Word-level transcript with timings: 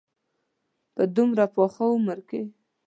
په 0.95 1.03
دومره 1.15 1.45
پاخه 1.55 1.83
عمر 1.93 2.19
کې. 2.29 2.41